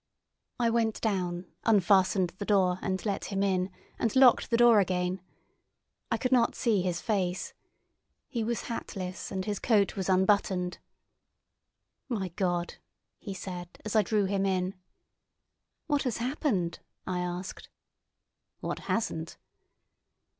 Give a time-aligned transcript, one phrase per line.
[0.59, 3.69] I went down, unfastened the door, and let him in,
[3.99, 5.21] and locked the door again.
[6.09, 7.53] I could not see his face.
[8.27, 10.79] He was hatless, and his coat was unbuttoned.
[12.09, 12.77] "My God!"
[13.19, 14.73] he said, as I drew him in.
[15.85, 17.69] "What has happened?" I asked.
[18.59, 19.37] "What hasn't?"